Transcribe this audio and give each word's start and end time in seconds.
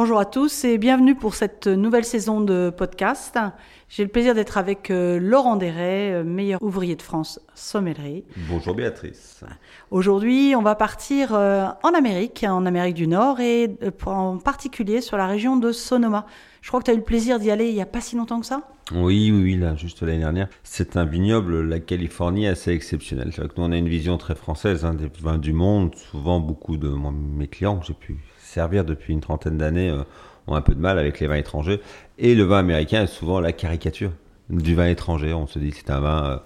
Bonjour 0.00 0.20
à 0.20 0.26
tous 0.26 0.62
et 0.62 0.78
bienvenue 0.78 1.16
pour 1.16 1.34
cette 1.34 1.66
nouvelle 1.66 2.04
saison 2.04 2.40
de 2.40 2.70
podcast. 2.70 3.36
J'ai 3.88 4.04
le 4.04 4.08
plaisir 4.08 4.32
d'être 4.32 4.56
avec 4.56 4.92
euh, 4.92 5.18
Laurent 5.18 5.56
Desray, 5.56 6.12
euh, 6.12 6.22
meilleur 6.22 6.62
ouvrier 6.62 6.94
de 6.94 7.02
France 7.02 7.40
sommellerie. 7.56 8.22
Bonjour 8.48 8.76
Béatrice. 8.76 9.42
Aujourd'hui, 9.90 10.54
on 10.56 10.62
va 10.62 10.76
partir 10.76 11.34
euh, 11.34 11.66
en 11.82 11.94
Amérique, 11.94 12.46
en 12.48 12.64
Amérique 12.64 12.94
du 12.94 13.08
Nord 13.08 13.40
et 13.40 13.76
en 14.06 14.38
particulier 14.38 15.00
sur 15.00 15.16
la 15.16 15.26
région 15.26 15.56
de 15.56 15.72
Sonoma. 15.72 16.26
Je 16.62 16.68
crois 16.68 16.78
que 16.78 16.84
tu 16.84 16.90
as 16.92 16.94
eu 16.94 16.98
le 16.98 17.02
plaisir 17.02 17.40
d'y 17.40 17.50
aller 17.50 17.68
il 17.68 17.74
n'y 17.74 17.82
a 17.82 17.86
pas 17.86 18.00
si 18.00 18.14
longtemps 18.14 18.38
que 18.38 18.46
ça? 18.46 18.62
Oui, 18.92 19.32
oui, 19.32 19.42
oui, 19.42 19.56
là, 19.56 19.74
juste 19.74 20.02
l'année 20.02 20.20
dernière. 20.20 20.48
C'est 20.62 20.96
un 20.96 21.06
vignoble, 21.06 21.62
la 21.62 21.80
Californie, 21.80 22.46
assez 22.46 22.70
exceptionnel. 22.70 23.32
C'est 23.32 23.40
vrai 23.40 23.48
que 23.48 23.60
nous, 23.60 23.66
on 23.66 23.72
a 23.72 23.76
une 23.76 23.88
vision 23.88 24.16
très 24.16 24.36
française 24.36 24.84
hein, 24.84 24.94
des 24.94 25.10
vins 25.20 25.38
du 25.38 25.52
monde. 25.52 25.96
Souvent, 25.96 26.38
beaucoup 26.38 26.76
de 26.76 26.88
mes 26.88 27.48
clients 27.48 27.78
que 27.78 27.86
j'ai 27.86 27.94
pu 27.94 28.18
servir 28.48 28.84
depuis 28.84 29.12
une 29.12 29.20
trentaine 29.20 29.58
d'années 29.58 29.90
euh, 29.90 30.02
ont 30.46 30.54
un 30.54 30.62
peu 30.62 30.74
de 30.74 30.80
mal 30.80 30.98
avec 30.98 31.20
les 31.20 31.26
vins 31.26 31.36
étrangers. 31.36 31.80
Et 32.18 32.34
le 32.34 32.44
vin 32.44 32.58
américain 32.58 33.02
est 33.02 33.06
souvent 33.06 33.40
la 33.40 33.52
caricature 33.52 34.12
du 34.48 34.74
vin 34.74 34.86
étranger. 34.86 35.34
On 35.34 35.46
se 35.46 35.58
dit 35.58 35.70
que 35.70 35.76
c'est 35.76 35.90
un 35.90 36.00
vin 36.00 36.24
euh, 36.24 36.38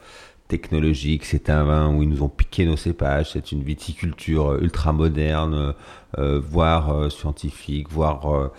technologique, 0.49 1.25
c'est 1.25 1.49
un 1.49 1.65
vin 1.65 1.95
où 1.95 2.03
ils 2.03 2.09
nous 2.09 2.23
ont 2.23 2.29
piqué 2.29 2.67
nos 2.67 2.77
cépages, 2.77 3.31
c'est 3.33 3.53
une 3.53 3.63
viticulture 3.63 4.53
euh, 4.53 4.61
ultra 4.61 4.93
moderne, 4.93 5.75
voire 6.19 7.11
scientifique, 7.11 7.89
voire 7.91 8.51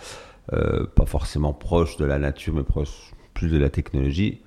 pas 0.50 1.06
forcément 1.06 1.52
proche 1.52 1.96
de 1.98 2.04
la 2.04 2.18
nature, 2.18 2.52
mais 2.54 2.64
proche 2.64 3.12
plus 3.32 3.48
de 3.48 3.58
la 3.58 3.70
technologie. 3.70 4.40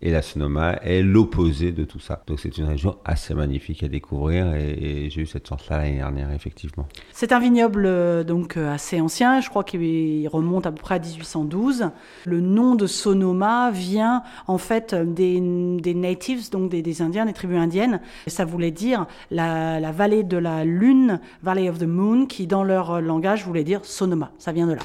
Et 0.00 0.12
la 0.12 0.22
Sonoma 0.22 0.76
est 0.82 1.02
l'opposé 1.02 1.72
de 1.72 1.82
tout 1.82 1.98
ça. 1.98 2.22
Donc 2.28 2.38
c'est 2.38 2.56
une 2.56 2.66
région 2.66 2.98
assez 3.04 3.34
magnifique 3.34 3.82
à 3.82 3.88
découvrir 3.88 4.54
et, 4.54 5.08
j'ai 5.10 5.22
eu 5.22 5.26
cette 5.26 5.48
chance-là 5.48 5.78
l'année 5.78 5.96
dernière, 5.96 6.30
effectivement. 6.32 6.86
C'est 7.12 7.32
un 7.32 7.40
vignoble 7.40 7.86
euh, 7.86 8.22
donc 8.22 8.56
euh, 8.56 8.72
assez 8.72 9.00
ancien, 9.00 9.40
je 9.40 9.48
crois 9.48 9.64
qu'il 9.64 10.28
remonte 10.28 10.66
à 10.66 10.72
peu 10.72 10.80
près 10.80 10.96
à 10.96 10.98
1812. 11.00 11.90
Le 12.26 12.40
nom 12.40 12.76
de 12.76 12.86
Sonoma 12.86 13.70
vient 13.72 14.22
en 14.46 14.58
fait 14.58 14.94
des, 14.94 15.40
natives, 15.40 16.48
donc 16.50 16.70
des, 16.70 17.02
Indiens, 17.02 17.26
des 17.26 17.32
tribus 17.32 17.58
indiennes. 17.58 18.00
Ça 18.28 18.44
voulait 18.44 18.70
dire 18.70 19.06
la 19.30 19.92
vallée 19.92 20.22
de 20.22 20.36
la 20.36 20.64
lune, 20.64 21.20
Valley 21.42 21.68
of 21.68 21.78
the 21.78 21.84
Moon, 21.84 22.26
qui 22.26 22.46
dans 22.46 22.62
leur 22.62 23.00
langage 23.00 23.44
voulait 23.44 23.64
dire 23.64 23.84
Sonoma. 23.84 24.30
Ça 24.38 24.52
vient 24.52 24.66
de 24.66 24.74
là 24.74 24.82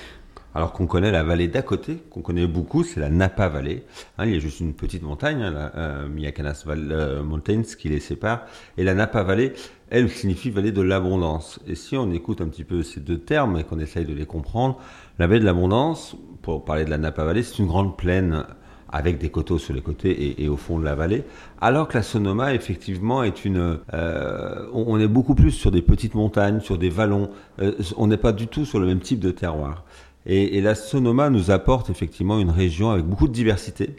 alors 0.55 0.73
qu'on 0.73 0.87
connaît 0.87 1.11
la 1.11 1.23
vallée 1.23 1.47
d'à 1.47 1.61
côté, 1.61 1.97
qu'on 2.09 2.21
connaît 2.21 2.47
beaucoup, 2.47 2.83
c'est 2.83 2.99
la 2.99 3.09
Napa 3.09 3.49
Valley. 3.49 3.83
Hein, 4.17 4.25
il 4.25 4.33
y 4.33 4.37
a 4.37 4.39
juste 4.39 4.59
une 4.59 4.73
petite 4.73 5.03
montagne, 5.03 5.41
hein, 5.41 5.51
la 5.51 5.75
euh, 5.75 6.07
Miyacanas 6.07 6.63
euh, 6.67 7.23
Mountains, 7.23 7.63
qui 7.77 7.89
les 7.89 7.99
sépare. 7.99 8.45
Et 8.77 8.83
la 8.83 8.93
Napa 8.93 9.23
Valley, 9.23 9.53
elle 9.89 10.09
signifie 10.09 10.49
vallée 10.49 10.71
de 10.71 10.81
l'abondance. 10.81 11.59
Et 11.67 11.75
si 11.75 11.97
on 11.97 12.11
écoute 12.11 12.41
un 12.41 12.47
petit 12.47 12.63
peu 12.63 12.83
ces 12.83 12.99
deux 12.99 13.19
termes 13.19 13.57
et 13.57 13.63
qu'on 13.63 13.79
essaye 13.79 14.05
de 14.05 14.13
les 14.13 14.25
comprendre, 14.25 14.79
la 15.19 15.27
vallée 15.27 15.39
de 15.39 15.45
l'abondance, 15.45 16.15
pour 16.41 16.65
parler 16.65 16.85
de 16.85 16.89
la 16.89 16.97
Napa 16.97 17.23
Valley, 17.23 17.43
c'est 17.43 17.59
une 17.59 17.67
grande 17.67 17.97
plaine 17.97 18.45
avec 18.93 19.17
des 19.17 19.29
coteaux 19.29 19.57
sur 19.57 19.73
les 19.73 19.81
côtés 19.81 20.41
et, 20.41 20.47
au 20.47 20.55
fond 20.55 20.77
de 20.77 20.85
la 20.85 20.93
vallée, 20.93 21.23
alors 21.59 21.87
que 21.87 21.95
la 21.95 22.03
Sonoma 22.03 22.53
effectivement 22.53 23.23
est 23.23 23.43
une, 23.43 23.79
euh, 23.91 24.67
on, 24.71 24.99
est 24.99 25.07
beaucoup 25.07 25.33
plus 25.33 25.49
sur 25.49 25.71
des 25.71 25.81
petites 25.81 26.13
montagnes, 26.13 26.59
sur 26.59 26.77
des 26.77 26.91
vallons, 26.91 27.31
euh, 27.59 27.73
on 27.97 28.05
n'est 28.05 28.17
pas 28.17 28.33
du 28.33 28.47
tout 28.47 28.65
sur 28.65 28.79
le 28.79 28.85
même 28.85 28.99
type 28.99 29.19
de 29.19 29.31
terroir. 29.31 29.83
Et, 30.25 30.61
la 30.61 30.75
Sonoma 30.75 31.29
nous 31.29 31.51
apporte 31.51 31.89
effectivement 31.89 32.39
une 32.39 32.49
région 32.49 32.91
avec 32.91 33.05
beaucoup 33.05 33.27
de 33.27 33.33
diversité, 33.33 33.95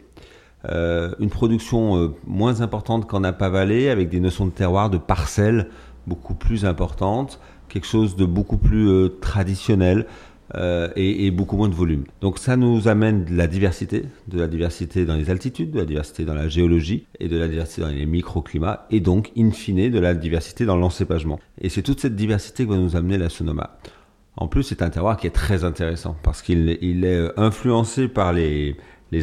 euh, 0.69 1.13
une 1.19 1.29
production 1.29 1.97
euh, 1.97 2.07
moins 2.25 2.61
importante 2.61 3.07
qu'en 3.07 3.19
Napa 3.19 3.49
Valley, 3.49 3.89
avec 3.89 4.09
des 4.09 4.19
notions 4.19 4.45
de 4.47 4.51
terroir, 4.51 4.89
de 4.89 4.97
parcelles 4.97 5.67
beaucoup 6.07 6.33
plus 6.33 6.65
importantes, 6.65 7.39
quelque 7.69 7.85
chose 7.85 8.15
de 8.15 8.25
beaucoup 8.25 8.57
plus 8.57 8.89
euh, 8.89 9.09
traditionnel. 9.21 10.05
Et, 10.95 11.25
et, 11.25 11.31
beaucoup 11.31 11.57
moins 11.57 11.67
de 11.67 11.73
volume. 11.73 12.05
Donc 12.21 12.37
ça 12.37 12.55
nous 12.55 12.87
amène 12.87 13.25
de 13.25 13.35
la 13.35 13.47
diversité, 13.47 14.03
de 14.27 14.39
la 14.39 14.47
diversité 14.47 15.03
dans 15.03 15.15
les 15.15 15.29
altitudes, 15.29 15.71
de 15.71 15.79
la 15.79 15.85
diversité 15.85 16.23
dans 16.23 16.35
la 16.35 16.47
géologie 16.47 17.07
et 17.19 17.27
de 17.27 17.35
la 17.35 17.49
diversité 17.49 17.81
dans 17.81 17.89
les 17.89 18.05
microclimats 18.05 18.85
et 18.89 19.01
donc 19.01 19.31
in 19.35 19.51
fine 19.51 19.91
de 19.91 19.99
la 19.99 20.13
diversité 20.13 20.65
dans 20.65 20.77
l'encépagement. 20.77 21.41
Et 21.59 21.67
c'est 21.67 21.81
toute 21.81 21.99
cette 21.99 22.15
diversité 22.15 22.63
que 22.63 22.69
va 22.69 22.77
nous 22.77 22.95
amener 22.95 23.17
la 23.17 23.27
Sonoma. 23.27 23.77
En 24.37 24.47
plus, 24.47 24.63
c'est 24.63 24.81
un 24.81 24.89
terroir 24.89 25.17
qui 25.17 25.27
est 25.27 25.31
très 25.31 25.63
intéressant 25.63 26.15
parce 26.23 26.41
qu'il 26.41 26.69
est 26.69 27.05
euh, 27.05 27.31
influencé 27.37 28.07
par 28.07 28.33
les, 28.33 28.75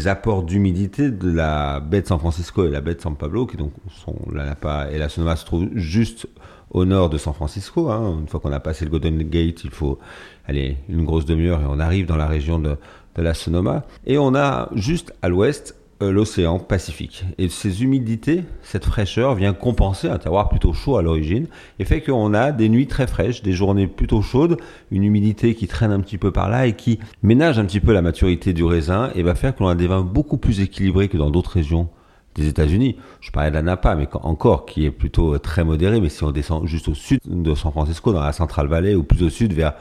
apports 0.06 0.42
d'humidité 0.42 1.10
de 1.10 1.30
la 1.30 1.80
baie 1.80 2.00
de 2.00 2.06
San 2.06 2.18
Francisco 2.18 2.64
et 2.66 2.70
la 2.70 2.80
baie 2.80 2.94
de 2.94 3.00
San 3.02 3.14
Pablo, 3.14 3.46
qui 3.46 3.58
donc 3.58 3.72
sont 3.90 4.16
la 4.32 4.46
Napa 4.46 4.88
et 4.90 4.96
la 4.96 5.10
Sonoma 5.10 5.36
se 5.36 5.44
trouvent 5.44 5.68
juste 5.74 6.26
au 6.70 6.86
nord 6.86 7.10
de 7.10 7.18
San 7.18 7.34
Francisco. 7.34 7.90
Hein. 7.90 8.20
Une 8.20 8.26
fois 8.26 8.40
qu'on 8.40 8.52
a 8.52 8.60
passé 8.60 8.86
le 8.86 8.90
Golden 8.90 9.18
Gate, 9.18 9.64
il 9.64 9.70
faut 9.70 9.98
aller 10.46 10.78
une 10.88 11.04
grosse 11.04 11.26
demi-heure 11.26 11.60
et 11.60 11.66
on 11.68 11.78
arrive 11.78 12.06
dans 12.06 12.16
la 12.16 12.26
région 12.26 12.58
de, 12.58 12.78
la 13.16 13.34
Sonoma. 13.34 13.84
Et 14.06 14.16
on 14.16 14.34
a 14.34 14.70
juste 14.74 15.12
à 15.20 15.28
l'ouest 15.28 15.76
l'océan 16.10 16.58
Pacifique. 16.58 17.24
Et 17.38 17.48
ces 17.48 17.82
humidités, 17.82 18.42
cette 18.62 18.84
fraîcheur 18.84 19.34
vient 19.34 19.52
compenser 19.52 20.08
un 20.08 20.18
terroir 20.18 20.48
plutôt 20.48 20.72
chaud 20.72 20.96
à 20.96 21.02
l'origine 21.02 21.46
et 21.78 21.84
fait 21.84 22.00
qu'on 22.00 22.34
a 22.34 22.52
des 22.52 22.68
nuits 22.68 22.86
très 22.86 23.06
fraîches, 23.06 23.42
des 23.42 23.52
journées 23.52 23.86
plutôt 23.86 24.22
chaudes, 24.22 24.56
une 24.90 25.04
humidité 25.04 25.54
qui 25.54 25.66
traîne 25.66 25.92
un 25.92 26.00
petit 26.00 26.18
peu 26.18 26.30
par 26.30 26.48
là 26.48 26.66
et 26.66 26.74
qui 26.74 26.98
ménage 27.22 27.58
un 27.58 27.64
petit 27.64 27.80
peu 27.80 27.92
la 27.92 28.02
maturité 28.02 28.52
du 28.52 28.64
raisin 28.64 29.10
et 29.14 29.22
va 29.22 29.34
faire 29.34 29.54
qu'on 29.54 29.68
a 29.68 29.74
des 29.74 29.86
vins 29.86 30.02
beaucoup 30.02 30.38
plus 30.38 30.60
équilibrés 30.60 31.08
que 31.08 31.16
dans 31.16 31.30
d'autres 31.30 31.52
régions 31.52 31.88
des 32.34 32.48
États-Unis. 32.48 32.96
Je 33.20 33.30
parlais 33.30 33.50
de 33.50 33.54
la 33.54 33.62
Napa, 33.62 33.94
mais 33.94 34.08
encore 34.14 34.66
qui 34.66 34.86
est 34.86 34.90
plutôt 34.90 35.38
très 35.38 35.64
modéré. 35.64 36.00
Mais 36.00 36.08
si 36.08 36.24
on 36.24 36.30
descend 36.30 36.66
juste 36.66 36.88
au 36.88 36.94
sud 36.94 37.20
de 37.26 37.54
San 37.54 37.72
Francisco, 37.72 38.12
dans 38.12 38.22
la 38.22 38.32
Central 38.32 38.68
Valley, 38.68 38.94
ou 38.94 39.02
plus 39.02 39.22
au 39.22 39.30
sud 39.30 39.52
vers 39.52 39.74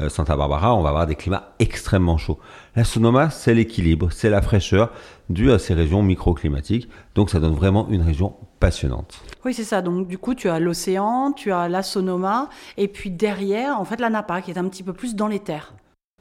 euh, 0.00 0.08
Santa 0.08 0.36
Barbara, 0.36 0.74
on 0.74 0.82
va 0.82 0.90
avoir 0.90 1.06
des 1.06 1.14
climats 1.14 1.54
extrêmement 1.58 2.18
chauds. 2.18 2.38
La 2.76 2.84
Sonoma, 2.84 3.30
c'est 3.30 3.54
l'équilibre, 3.54 4.08
c'est 4.10 4.30
la 4.30 4.42
fraîcheur 4.42 4.90
due 5.28 5.52
à 5.52 5.58
ces 5.58 5.74
régions 5.74 6.02
microclimatiques. 6.02 6.88
Donc 7.14 7.30
ça 7.30 7.40
donne 7.40 7.54
vraiment 7.54 7.88
une 7.88 8.02
région 8.02 8.34
passionnante. 8.60 9.22
Oui, 9.44 9.54
c'est 9.54 9.64
ça. 9.64 9.82
Donc 9.82 10.08
du 10.08 10.18
coup, 10.18 10.34
tu 10.34 10.48
as 10.48 10.58
l'océan, 10.58 11.32
tu 11.32 11.52
as 11.52 11.68
la 11.68 11.82
Sonoma, 11.82 12.48
et 12.76 12.88
puis 12.88 13.10
derrière, 13.10 13.80
en 13.80 13.84
fait, 13.84 14.00
la 14.00 14.10
Napa, 14.10 14.42
qui 14.42 14.50
est 14.50 14.58
un 14.58 14.68
petit 14.68 14.82
peu 14.82 14.92
plus 14.92 15.14
dans 15.14 15.28
les 15.28 15.40
terres. 15.40 15.74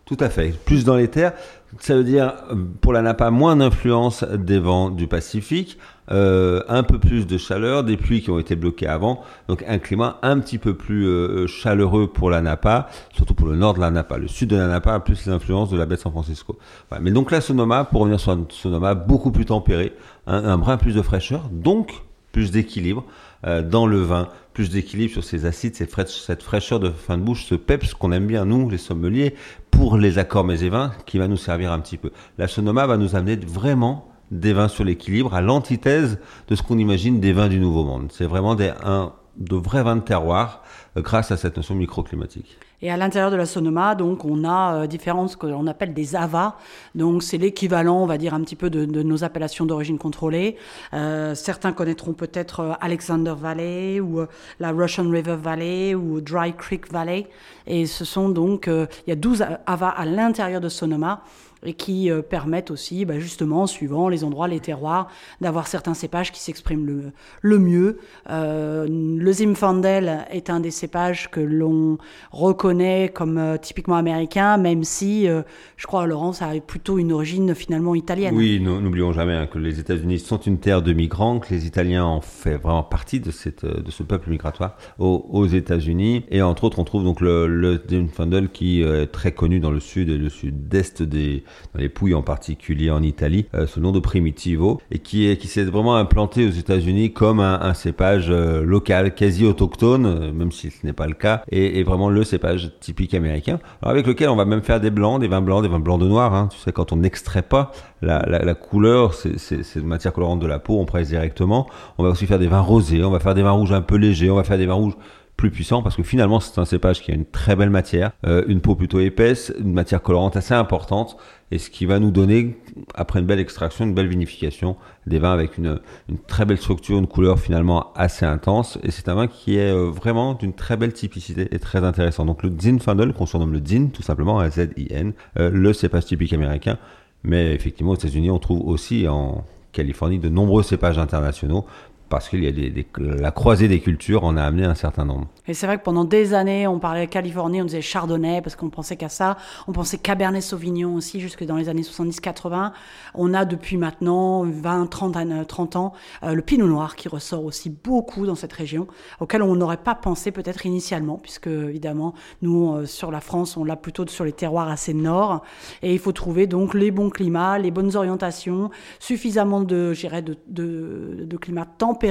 Tout 0.05 0.17
à 0.19 0.29
fait. 0.29 0.49
Plus 0.65 0.83
dans 0.83 0.97
les 0.97 1.07
terres, 1.07 1.31
ça 1.79 1.95
veut 1.95 2.03
dire 2.03 2.33
pour 2.81 2.91
la 2.91 3.01
Napa 3.01 3.31
moins 3.31 3.55
d'influence 3.55 4.23
des 4.23 4.59
vents 4.59 4.89
du 4.89 5.07
Pacifique, 5.07 5.79
euh, 6.11 6.61
un 6.67 6.83
peu 6.83 6.99
plus 6.99 7.27
de 7.27 7.37
chaleur, 7.37 7.83
des 7.83 7.97
pluies 7.97 8.21
qui 8.21 8.29
ont 8.29 8.39
été 8.39 8.55
bloquées 8.55 8.87
avant, 8.87 9.21
donc 9.47 9.63
un 9.67 9.79
climat 9.79 10.19
un 10.21 10.39
petit 10.39 10.57
peu 10.57 10.75
plus 10.75 11.07
euh, 11.07 11.47
chaleureux 11.47 12.07
pour 12.07 12.29
la 12.29 12.41
Napa, 12.41 12.89
surtout 13.13 13.33
pour 13.33 13.47
le 13.47 13.55
nord 13.55 13.73
de 13.73 13.79
la 13.79 13.91
Napa. 13.91 14.17
Le 14.17 14.27
sud 14.27 14.49
de 14.49 14.55
la 14.55 14.67
Napa 14.67 14.93
a 14.93 14.99
plus 14.99 15.25
l'influence 15.27 15.69
de 15.69 15.77
la 15.77 15.85
baie 15.85 15.95
de 15.95 16.01
San 16.01 16.11
Francisco. 16.11 16.57
Mais 17.01 17.11
donc 17.11 17.31
la 17.31 17.41
Sonoma, 17.41 17.85
pour 17.85 18.01
revenir 18.01 18.19
sur 18.19 18.35
la 18.35 18.41
Sonoma, 18.49 18.95
beaucoup 18.95 19.31
plus 19.31 19.45
tempéré, 19.45 19.93
un 20.27 20.57
brin 20.57 20.77
plus 20.77 20.95
de 20.95 21.01
fraîcheur, 21.01 21.49
donc 21.51 22.03
plus 22.33 22.51
d'équilibre 22.51 23.05
euh, 23.45 23.61
dans 23.61 23.87
le 23.87 24.01
vin, 24.01 24.27
plus 24.53 24.69
d'équilibre 24.69 25.13
sur 25.13 25.23
ces 25.23 25.45
acides, 25.45 25.75
cette, 25.75 26.43
fraîcheur 26.43 26.79
de 26.81 26.89
fin 26.89 27.17
de 27.17 27.23
bouche, 27.23 27.45
ce 27.45 27.55
peps 27.55 27.93
qu'on 27.93 28.11
aime 28.11 28.27
bien 28.27 28.43
nous, 28.43 28.69
les 28.69 28.77
sommeliers, 28.77 29.35
pour 29.71 29.97
les 29.97 30.17
accords 30.17 30.43
mets 30.43 30.63
et 30.63 30.69
vins, 30.69 30.91
qui 31.05 31.17
va 31.17 31.27
nous 31.27 31.37
servir 31.37 31.71
un 31.71 31.79
petit 31.79 31.97
peu. 31.97 32.11
La 32.37 32.47
Sonoma 32.47 32.85
va 32.87 32.97
nous 32.97 33.15
amener 33.15 33.37
vraiment 33.37 34.09
des 34.39 34.53
vins 34.53 34.67
sur 34.67 34.83
l'équilibre, 34.83 35.33
à 35.33 35.41
l'antithèse 35.41 36.19
de 36.47 36.55
ce 36.55 36.63
qu'on 36.63 36.77
imagine 36.77 37.19
des 37.19 37.33
vins 37.33 37.49
du 37.49 37.59
Nouveau 37.59 37.83
Monde. 37.83 38.11
C'est 38.11 38.25
vraiment 38.25 38.55
des, 38.55 38.71
un, 38.83 39.13
de 39.37 39.55
vrais 39.55 39.83
vins 39.83 39.95
de 39.95 40.01
terroir 40.01 40.63
euh, 40.97 41.01
grâce 41.01 41.31
à 41.31 41.37
cette 41.37 41.57
notion 41.57 41.75
microclimatique. 41.75 42.57
Et 42.83 42.91
à 42.91 42.97
l'intérieur 42.97 43.31
de 43.31 43.37
la 43.37 43.45
Sonoma, 43.45 43.95
donc, 43.95 44.25
on 44.25 44.43
a 44.43 44.75
euh, 44.75 44.87
différentes, 44.87 45.29
ce 45.29 45.37
qu'on 45.37 45.67
appelle 45.67 45.93
des 45.93 46.17
AVA. 46.17 46.57
Donc, 46.95 47.23
c'est 47.23 47.37
l'équivalent, 47.37 48.03
on 48.03 48.05
va 48.05 48.17
dire, 48.17 48.33
un 48.33 48.41
petit 48.41 48.57
peu 48.57 48.69
de, 48.69 48.85
nos 48.85 49.23
appellations 49.23 49.65
d'origine 49.65 49.97
contrôlée. 49.97 50.57
Euh, 50.93 51.33
certains 51.33 51.71
connaîtront 51.71 52.11
peut-être 52.11 52.59
euh, 52.59 52.73
Alexander 52.81 53.35
Valley 53.39 54.01
ou 54.01 54.19
la 54.59 54.71
Russian 54.71 55.09
River 55.09 55.37
Valley 55.41 55.95
ou 55.95 56.19
Dry 56.19 56.53
Creek 56.57 56.91
Valley. 56.91 57.29
Et 57.67 57.85
ce 57.85 58.03
sont 58.03 58.27
donc, 58.27 58.67
il 58.67 59.09
y 59.09 59.13
a 59.13 59.15
12 59.15 59.45
AVA 59.65 59.87
à 59.87 60.03
l'intérieur 60.03 60.59
de 60.59 60.67
Sonoma 60.67 61.23
et 61.65 61.73
qui 61.73 62.09
euh, 62.09 62.21
permettent 62.21 62.71
aussi, 62.71 63.05
bah, 63.05 63.19
justement, 63.19 63.67
suivant 63.67 64.09
les 64.09 64.23
endroits, 64.23 64.47
les 64.47 64.59
terroirs, 64.59 65.09
d'avoir 65.41 65.67
certains 65.67 65.93
cépages 65.93 66.31
qui 66.31 66.39
s'expriment 66.39 67.11
le, 67.41 67.59
mieux. 67.59 67.99
Euh, 68.29 68.87
le 68.89 69.31
Zinfandel 69.31 70.25
est 70.31 70.49
un 70.49 70.59
des 70.59 70.71
cépages 70.71 71.29
que 71.31 71.39
l'on 71.39 71.97
reconnaît 72.31 73.11
comme 73.13 73.37
euh, 73.37 73.57
typiquement 73.57 73.95
américain, 73.95 74.57
même 74.57 74.83
si, 74.83 75.25
je 75.25 75.87
crois, 75.87 76.05
Laurent, 76.05 76.33
ça 76.33 76.47
a 76.47 76.59
plutôt 76.59 76.97
une 76.97 77.11
origine 77.11 77.55
finalement 77.55 77.95
italienne. 77.95 78.35
Oui, 78.35 78.59
n'oublions 78.59 79.11
jamais 79.11 79.33
hein, 79.33 79.47
que 79.47 79.59
les 79.59 79.79
États-Unis 79.79 80.19
sont 80.19 80.39
une 80.39 80.59
terre 80.59 80.81
de 80.81 80.93
migrants, 80.93 81.39
que 81.39 81.53
les 81.53 81.65
Italiens 81.65 82.05
en 82.05 82.21
font 82.21 82.57
vraiment 82.57 82.83
partie 82.83 83.19
de, 83.19 83.31
cette, 83.31 83.65
de 83.65 83.91
ce 83.91 84.03
peuple 84.03 84.29
migratoire 84.29 84.77
aux, 84.99 85.45
États-Unis. 85.45 86.25
Et 86.29 86.41
entre 86.41 86.63
autres, 86.65 86.79
on 86.79 86.83
trouve 86.83 87.03
donc 87.03 87.21
le, 87.21 87.47
le 87.47 87.81
Zinfandel 87.89 88.49
qui 88.49 88.81
est 88.81 89.07
très 89.07 89.31
connu 89.31 89.59
dans 89.59 89.71
le 89.71 89.79
sud 89.79 90.09
et 90.09 90.17
le 90.17 90.29
sud-est 90.29 91.03
des 91.03 91.43
dans 91.73 91.79
les 91.79 91.89
Pouilles 91.89 92.13
en 92.13 92.21
particulier 92.21 92.91
en 92.91 93.01
Italie, 93.01 93.45
euh, 93.55 93.67
sous 93.67 93.79
le 93.79 93.85
nom 93.85 93.91
de 93.91 93.99
Primitivo, 93.99 94.81
et 94.91 94.99
qui 94.99 95.35
qui 95.37 95.47
s'est 95.47 95.63
vraiment 95.63 95.95
implanté 95.95 96.47
aux 96.47 96.51
États-Unis 96.51 97.13
comme 97.13 97.39
un, 97.39 97.73
cépage 97.73 98.27
euh, 98.29 98.63
local, 98.63 99.15
quasi 99.15 99.45
autochtone, 99.45 100.05
euh, 100.05 100.31
même 100.31 100.51
si 100.51 100.69
ce 100.69 100.85
n'est 100.85 100.93
pas 100.93 101.07
le 101.07 101.13
cas, 101.13 101.43
et, 101.51 101.83
vraiment 101.83 102.09
le 102.09 102.23
cépage 102.23 102.71
typique 102.79 103.13
américain, 103.13 103.59
avec 103.81 104.07
lequel 104.07 104.29
on 104.29 104.35
va 104.35 104.45
même 104.45 104.61
faire 104.61 104.79
des 104.79 104.91
blancs, 104.91 105.19
des 105.19 105.27
vins 105.27 105.41
blancs, 105.41 105.63
des 105.63 105.69
vins 105.69 105.79
blancs 105.79 105.99
de 105.99 106.07
noir. 106.07 106.33
Hein. 106.33 106.49
Tu 106.51 106.57
sais, 106.59 106.71
quand 106.71 106.91
on 106.91 106.97
n'extrait 106.97 107.41
pas 107.41 107.71
la, 108.01 108.53
couleur, 108.55 109.13
c'est 109.13 109.83
matière 109.83 110.13
colorante 110.13 110.39
de 110.39 110.47
la 110.47 110.59
peau, 110.59 110.79
on 110.79 110.85
presse 110.85 111.09
directement. 111.09 111.67
On 111.97 112.03
va 112.03 112.09
aussi 112.09 112.25
faire 112.25 112.39
des 112.39 112.47
vins 112.47 112.61
rosés, 112.61 113.03
on 113.03 113.11
va 113.11 113.19
faire 113.19 113.35
des 113.35 113.43
vins 113.43 113.51
rouges 113.51 113.71
un 113.71 113.81
peu 113.81 113.95
légers, 113.95 114.29
on 114.29 114.35
va 114.35 114.43
faire 114.43 114.57
des 114.57 114.65
vins 114.65 114.73
rouges 114.73 114.95
plus 115.43 115.51
puissant 115.51 115.83
parce 115.83 115.97
que 115.97 116.03
finalement 116.03 116.39
c'est 116.39 116.57
un 116.57 116.63
cépage 116.63 117.01
qui 117.01 117.11
a 117.11 117.15
une 117.15 117.25
très 117.25 117.57
belle 117.57 117.69
matière, 117.69 118.13
euh, 118.25 118.45
une 118.47 118.61
peau 118.61 118.75
plutôt 118.75 119.01
épaisse, 119.01 119.53
une 119.59 119.73
matière 119.73 120.01
colorante 120.01 120.37
assez 120.37 120.53
importante 120.53 121.17
et 121.51 121.57
ce 121.57 121.69
qui 121.69 121.85
va 121.85 121.99
nous 121.99 122.11
donner 122.11 122.55
après 122.95 123.19
une 123.19 123.25
belle 123.25 123.41
extraction, 123.41 123.83
une 123.83 123.93
belle 123.93 124.07
vinification, 124.07 124.77
des 125.05 125.19
vins 125.19 125.33
avec 125.33 125.57
une, 125.57 125.81
très 126.27 126.45
belle 126.45 126.57
structure, 126.57 126.97
une 126.97 127.07
couleur 127.07 127.39
finalement 127.39 127.91
assez 127.93 128.25
intense 128.25 128.79
et 128.83 128.91
c'est 128.91 129.09
un 129.09 129.15
vin 129.15 129.27
qui 129.27 129.57
est 129.57 129.69
euh, 129.69 129.89
vraiment 129.89 130.33
d'une 130.33 130.53
très 130.53 130.77
belle 130.77 130.93
typicité 130.93 131.49
et 131.51 131.59
très 131.59 131.83
intéressant. 131.83 132.23
Donc 132.23 132.41
le 132.41 132.49
Zinfandel 132.57 133.11
qu'on 133.11 133.25
surnomme 133.25 133.51
le 133.51 133.61
Zin 133.65 133.89
tout 133.89 134.01
simplement 134.01 134.49
Z-I-N, 134.49 135.11
euh, 135.39 135.49
le 135.53 135.73
cépage 135.73 136.05
typique 136.05 136.31
américain, 136.31 136.77
mais 137.25 137.53
effectivement 137.53 137.91
aux 137.91 137.95
États-Unis 137.95 138.31
on 138.31 138.39
trouve 138.39 138.65
aussi 138.65 139.09
en 139.09 139.43
Californie 139.73 140.19
de 140.19 140.29
nombreux 140.29 140.63
cépages 140.63 140.99
internationaux 140.99 141.65
parce 142.13 142.29
qu'il 142.29 142.43
y 142.43 142.47
a 142.47 142.83
la 142.99 143.31
croisée 143.31 143.67
des 143.67 143.79
cultures 143.79 144.23
en 144.23 144.37
a 144.37 144.43
amené 144.43 144.65
un 144.65 144.75
certain 144.75 145.03
nombre. 145.03 145.25
Et 145.47 145.55
c'est 145.55 145.65
vrai 145.65 145.79
que 145.79 145.83
pendant 145.83 146.05
des 146.05 146.35
années, 146.35 146.67
on 146.67 146.77
parlait 146.77 147.07
Californie, 147.07 147.59
on 147.59 147.65
disait 147.65 147.81
Chardonnay 147.81 148.43
parce 148.43 148.55
qu'on 148.55 148.69
pensait 148.69 148.97
qu'à 148.97 149.09
ça. 149.09 149.35
On 149.67 149.71
pensait 149.71 149.97
Cabernet 149.97 150.43
Sauvignon 150.43 150.93
aussi, 150.93 151.19
jusque 151.19 151.43
dans 151.43 151.55
les 151.55 151.69
années 151.69 151.81
70-80. 151.81 152.71
On 153.15 153.33
a 153.33 153.45
depuis 153.45 153.77
maintenant 153.77 154.43
20, 154.43 154.85
30, 154.91 155.47
30 155.47 155.75
ans 155.75 155.93
euh, 156.21 156.35
le 156.35 156.43
Pinot 156.43 156.67
Noir 156.67 156.95
qui 156.95 157.07
ressort 157.07 157.43
aussi 157.45 157.71
beaucoup 157.71 158.27
dans 158.27 158.35
cette 158.35 158.53
région, 158.53 158.85
auquel 159.19 159.41
on 159.41 159.55
n'aurait 159.55 159.77
pas 159.77 159.95
pensé 159.95 160.29
peut-être 160.29 160.67
initialement, 160.67 161.17
puisque 161.17 161.47
évidemment, 161.47 162.13
nous, 162.43 162.75
euh, 162.75 162.85
sur 162.85 163.09
la 163.09 163.21
France, 163.21 163.57
on 163.57 163.63
l'a 163.63 163.75
plutôt 163.75 164.05
sur 164.07 164.23
les 164.23 164.33
terroirs 164.33 164.69
assez 164.69 164.93
nord. 164.93 165.41
Et 165.81 165.93
il 165.93 165.99
faut 165.99 166.11
trouver 166.11 166.45
donc 166.45 166.75
les 166.75 166.91
bons 166.91 167.09
climats, 167.09 167.57
les 167.57 167.71
bonnes 167.71 167.95
orientations, 167.95 168.69
suffisamment 168.99 169.61
de, 169.61 169.93
de, 170.21 170.37
de, 170.47 171.25
de 171.25 171.37
climat 171.37 171.65
tempéré 171.65 172.02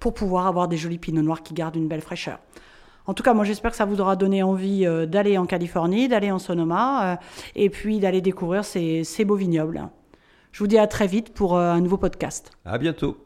pour 0.00 0.14
pouvoir 0.14 0.46
avoir 0.46 0.68
des 0.68 0.76
jolis 0.76 0.98
Pinot 0.98 1.22
Noirs 1.22 1.42
qui 1.42 1.54
gardent 1.54 1.76
une 1.76 1.88
belle 1.88 2.00
fraîcheur. 2.00 2.38
En 3.06 3.12
tout 3.12 3.22
cas, 3.22 3.34
moi, 3.34 3.44
j'espère 3.44 3.70
que 3.70 3.76
ça 3.76 3.84
vous 3.84 4.00
aura 4.00 4.16
donné 4.16 4.42
envie 4.42 4.86
euh, 4.86 5.04
d'aller 5.04 5.36
en 5.36 5.44
Californie, 5.44 6.08
d'aller 6.08 6.30
en 6.30 6.38
Sonoma, 6.38 7.12
euh, 7.12 7.16
et 7.54 7.68
puis 7.68 7.98
d'aller 7.98 8.22
découvrir 8.22 8.64
ces, 8.64 9.04
ces 9.04 9.24
beaux 9.24 9.36
vignobles. 9.36 9.88
Je 10.52 10.60
vous 10.60 10.66
dis 10.66 10.78
à 10.78 10.86
très 10.86 11.06
vite 11.06 11.34
pour 11.34 11.56
euh, 11.56 11.72
un 11.72 11.80
nouveau 11.80 11.98
podcast. 11.98 12.52
À 12.64 12.78
bientôt. 12.78 13.23